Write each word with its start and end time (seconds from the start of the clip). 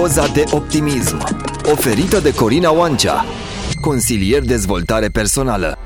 Doza 0.00 0.26
de 0.26 0.44
optimism 0.50 1.16
Oferită 1.72 2.20
de 2.20 2.34
Corina 2.34 2.72
Oancea 2.72 3.24
Consilier 3.80 4.42
dezvoltare 4.42 5.08
personală 5.08 5.78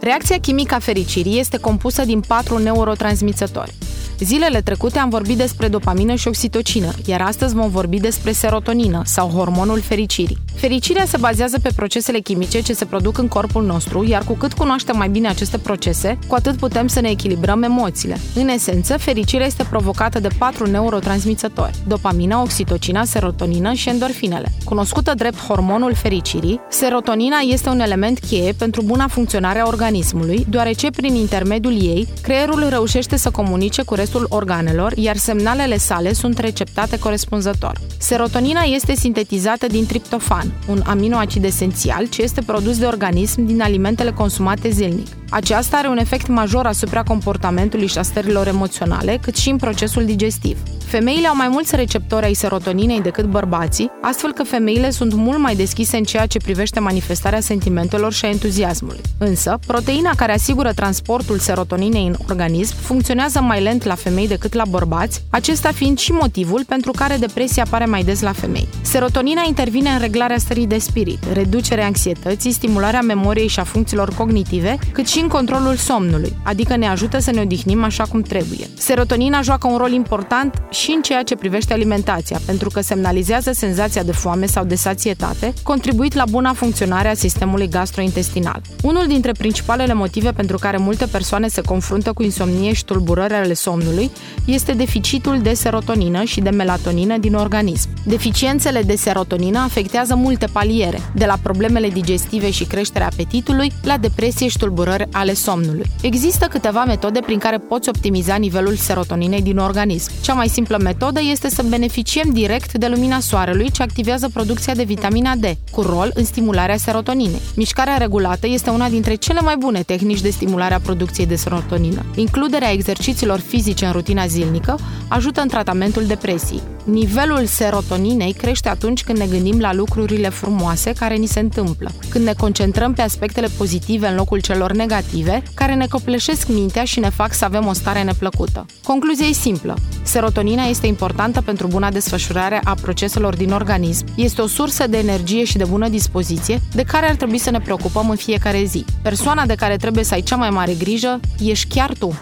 Reacția 0.00 0.38
chimică 0.40 0.74
a 0.74 0.78
fericirii 0.78 1.38
este 1.38 1.58
compusă 1.58 2.04
din 2.04 2.20
patru 2.20 2.58
neurotransmițători. 2.58 3.74
Zilele 4.18 4.60
trecute 4.60 4.98
am 4.98 5.08
vorbit 5.08 5.36
despre 5.36 5.68
dopamină 5.68 6.14
și 6.14 6.28
oxitocină, 6.28 6.92
iar 7.04 7.20
astăzi 7.20 7.54
vom 7.54 7.70
vorbi 7.70 8.00
despre 8.00 8.32
serotonină 8.32 9.02
sau 9.04 9.28
hormonul 9.28 9.80
fericirii. 9.80 10.38
Fericirea 10.54 11.04
se 11.04 11.16
bazează 11.16 11.58
pe 11.58 11.70
procesele 11.76 12.18
chimice 12.18 12.60
ce 12.60 12.72
se 12.72 12.84
produc 12.84 13.18
în 13.18 13.28
corpul 13.28 13.64
nostru, 13.64 14.04
iar 14.04 14.24
cu 14.24 14.32
cât 14.32 14.52
cunoaștem 14.52 14.96
mai 14.96 15.08
bine 15.08 15.28
aceste 15.28 15.58
procese, 15.58 16.18
cu 16.26 16.34
atât 16.34 16.56
putem 16.56 16.86
să 16.86 17.00
ne 17.00 17.08
echilibrăm 17.08 17.62
emoțiile. 17.62 18.20
În 18.34 18.48
esență, 18.48 18.96
fericirea 18.96 19.46
este 19.46 19.66
provocată 19.70 20.20
de 20.20 20.28
patru 20.38 20.70
neurotransmițători: 20.70 21.78
dopamina, 21.86 22.40
oxitocina, 22.40 23.04
serotonină 23.04 23.72
și 23.72 23.88
endorfinele. 23.88 24.52
Cunoscută 24.64 25.12
drept 25.14 25.38
hormonul 25.46 25.94
fericirii, 25.94 26.60
serotonina 26.68 27.38
este 27.38 27.68
un 27.68 27.80
element 27.80 28.18
cheie 28.18 28.52
pentru 28.52 28.82
buna 28.82 29.08
funcționare 29.08 29.58
a 29.58 29.66
organismului, 29.66 30.46
deoarece 30.48 30.90
prin 30.90 31.14
intermediul 31.14 31.82
ei, 31.82 32.08
creierul 32.22 32.68
reușește 32.68 33.16
să 33.16 33.30
comunice 33.30 33.82
cu 33.82 33.94
restul 33.94 34.26
organelor, 34.28 34.92
iar 34.96 35.16
semnalele 35.16 35.76
sale 35.76 36.12
sunt 36.12 36.38
receptate 36.38 36.98
corespunzător. 36.98 37.80
Serotonina 37.98 38.60
este 38.60 38.94
sintetizată 38.94 39.66
din 39.66 39.86
triptofan, 39.86 40.41
un 40.68 40.82
aminoacid 40.86 41.44
esențial 41.44 42.06
ce 42.06 42.22
este 42.22 42.40
produs 42.46 42.78
de 42.78 42.84
organism 42.86 43.44
din 43.44 43.60
alimentele 43.62 44.10
consumate 44.10 44.70
zilnic. 44.70 45.06
Aceasta 45.30 45.76
are 45.76 45.88
un 45.88 45.98
efect 45.98 46.28
major 46.28 46.66
asupra 46.66 47.02
comportamentului 47.02 47.86
și 47.86 47.98
a 47.98 48.02
stărilor 48.02 48.46
emoționale, 48.46 49.18
cât 49.22 49.36
și 49.36 49.50
în 49.50 49.56
procesul 49.56 50.04
digestiv. 50.04 50.58
Femeile 50.92 51.28
au 51.28 51.36
mai 51.36 51.48
mulți 51.48 51.76
receptori 51.76 52.24
ai 52.24 52.34
serotoninei 52.34 53.00
decât 53.00 53.24
bărbații, 53.24 53.90
astfel 54.00 54.32
că 54.32 54.42
femeile 54.42 54.90
sunt 54.90 55.14
mult 55.14 55.38
mai 55.38 55.54
deschise 55.54 55.96
în 55.96 56.02
ceea 56.02 56.26
ce 56.26 56.38
privește 56.38 56.80
manifestarea 56.80 57.40
sentimentelor 57.40 58.12
și 58.12 58.24
a 58.24 58.28
entuziasmului. 58.28 59.00
Însă, 59.18 59.58
proteina 59.66 60.10
care 60.16 60.32
asigură 60.32 60.72
transportul 60.72 61.38
serotoninei 61.38 62.06
în 62.06 62.16
organism 62.28 62.74
funcționează 62.76 63.40
mai 63.40 63.62
lent 63.62 63.84
la 63.84 63.94
femei 63.94 64.28
decât 64.28 64.52
la 64.52 64.64
bărbați, 64.68 65.22
acesta 65.30 65.72
fiind 65.72 65.98
și 65.98 66.12
motivul 66.12 66.64
pentru 66.68 66.90
care 66.90 67.16
depresia 67.16 67.62
apare 67.66 67.84
mai 67.84 68.02
des 68.02 68.20
la 68.20 68.32
femei. 68.32 68.68
Serotonina 68.82 69.42
intervine 69.46 69.90
în 69.90 70.00
reglarea 70.00 70.38
stării 70.38 70.66
de 70.66 70.78
spirit, 70.78 71.24
reducerea 71.32 71.86
anxietății, 71.86 72.52
stimularea 72.52 73.00
memoriei 73.00 73.48
și 73.48 73.60
a 73.60 73.64
funcțiilor 73.64 74.14
cognitive, 74.14 74.78
cât 74.92 75.06
și 75.06 75.20
în 75.20 75.28
controlul 75.28 75.76
somnului, 75.76 76.36
adică 76.44 76.76
ne 76.76 76.86
ajută 76.86 77.18
să 77.18 77.30
ne 77.30 77.40
odihnim 77.40 77.84
așa 77.84 78.04
cum 78.04 78.22
trebuie. 78.22 78.66
Serotonina 78.74 79.40
joacă 79.40 79.66
un 79.66 79.76
rol 79.76 79.92
important 79.92 80.62
și 80.70 80.81
în 80.90 81.02
ceea 81.02 81.22
ce 81.22 81.36
privește 81.36 81.72
alimentația, 81.72 82.40
pentru 82.46 82.68
că 82.68 82.80
semnalizează 82.80 83.52
senzația 83.52 84.02
de 84.02 84.12
foame 84.12 84.46
sau 84.46 84.64
de 84.64 84.74
sațietate, 84.74 85.52
contribuit 85.62 86.14
la 86.14 86.24
buna 86.30 86.52
funcționare 86.52 87.08
a 87.08 87.14
sistemului 87.14 87.68
gastrointestinal. 87.68 88.60
Unul 88.82 89.06
dintre 89.06 89.32
principalele 89.32 89.94
motive 89.94 90.30
pentru 90.32 90.58
care 90.58 90.76
multe 90.76 91.06
persoane 91.06 91.48
se 91.48 91.60
confruntă 91.60 92.12
cu 92.12 92.22
insomnie 92.22 92.72
și 92.72 92.84
tulburări 92.84 93.34
ale 93.34 93.54
somnului 93.54 94.10
este 94.44 94.72
deficitul 94.72 95.40
de 95.40 95.54
serotonină 95.54 96.22
și 96.22 96.40
de 96.40 96.50
melatonină 96.50 97.18
din 97.18 97.34
organism. 97.34 97.88
Deficiențele 98.04 98.82
de 98.82 98.96
serotonină 98.96 99.58
afectează 99.58 100.14
multe 100.14 100.46
paliere, 100.52 101.00
de 101.14 101.24
la 101.24 101.38
problemele 101.42 101.88
digestive 101.88 102.50
și 102.50 102.64
creșterea 102.64 103.06
apetitului, 103.06 103.72
la 103.82 103.96
depresie 103.96 104.48
și 104.48 104.58
tulburări 104.58 105.08
ale 105.12 105.34
somnului. 105.34 105.84
Există 106.02 106.46
câteva 106.46 106.84
metode 106.84 107.20
prin 107.20 107.38
care 107.38 107.58
poți 107.58 107.88
optimiza 107.88 108.34
nivelul 108.34 108.74
serotoninei 108.74 109.42
din 109.42 109.58
organism. 109.58 110.10
Cea 110.20 110.32
mai 110.32 110.48
simplă 110.72 110.90
metodă 110.90 111.20
este 111.30 111.48
să 111.48 111.62
beneficiem 111.68 112.30
direct 112.32 112.72
de 112.78 112.86
lumina 112.86 113.20
soarelui 113.20 113.70
ce 113.70 113.82
activează 113.82 114.28
producția 114.28 114.74
de 114.74 114.82
vitamina 114.82 115.34
D, 115.36 115.44
cu 115.70 115.80
rol 115.82 116.10
în 116.14 116.24
stimularea 116.24 116.76
serotoninei. 116.76 117.40
Mișcarea 117.56 117.96
regulată 117.96 118.46
este 118.46 118.70
una 118.70 118.88
dintre 118.88 119.14
cele 119.14 119.40
mai 119.40 119.56
bune 119.56 119.82
tehnici 119.82 120.20
de 120.20 120.30
stimulare 120.30 120.74
a 120.74 120.80
producției 120.80 121.26
de 121.26 121.36
serotonină. 121.36 122.04
Includerea 122.14 122.72
exercițiilor 122.72 123.38
fizice 123.38 123.84
în 123.84 123.92
rutina 123.92 124.26
zilnică 124.26 124.78
ajută 125.08 125.40
în 125.40 125.48
tratamentul 125.48 126.04
depresiei. 126.04 126.62
Nivelul 126.84 127.46
serotoninei 127.46 128.32
crește 128.32 128.68
atunci 128.68 129.04
când 129.04 129.18
ne 129.18 129.26
gândim 129.26 129.60
la 129.60 129.72
lucrurile 129.72 130.28
frumoase 130.28 130.92
care 130.92 131.14
ni 131.14 131.26
se 131.26 131.40
întâmplă, 131.40 131.90
când 132.08 132.24
ne 132.24 132.32
concentrăm 132.32 132.92
pe 132.92 133.02
aspectele 133.02 133.48
pozitive 133.56 134.06
în 134.06 134.14
locul 134.14 134.40
celor 134.40 134.72
negative, 134.72 135.42
care 135.54 135.74
ne 135.74 135.86
copleșesc 135.86 136.48
mintea 136.48 136.84
și 136.84 137.00
ne 137.00 137.08
fac 137.08 137.34
să 137.34 137.44
avem 137.44 137.66
o 137.66 137.72
stare 137.72 138.02
neplăcută. 138.02 138.66
Concluzia 138.82 139.26
e 139.26 139.32
simplă. 139.32 139.76
Serotonina 140.02 140.62
este 140.62 140.86
importantă 140.86 141.40
pentru 141.40 141.66
buna 141.66 141.90
desfășurare 141.90 142.60
a 142.64 142.74
proceselor 142.74 143.36
din 143.36 143.52
organism, 143.52 144.06
este 144.14 144.42
o 144.42 144.46
sursă 144.46 144.86
de 144.86 144.98
energie 144.98 145.44
și 145.44 145.56
de 145.56 145.64
bună 145.64 145.88
dispoziție 145.88 146.60
de 146.74 146.82
care 146.82 147.08
ar 147.08 147.14
trebui 147.14 147.38
să 147.38 147.50
ne 147.50 147.60
preocupăm 147.60 148.10
în 148.10 148.16
fiecare 148.16 148.64
zi. 148.64 148.84
Persoana 149.02 149.46
de 149.46 149.54
care 149.54 149.76
trebuie 149.76 150.04
să 150.04 150.14
ai 150.14 150.22
cea 150.22 150.36
mai 150.36 150.50
mare 150.50 150.74
grijă 150.74 151.20
ești 151.40 151.74
chiar 151.74 151.92
tu. 151.98 152.20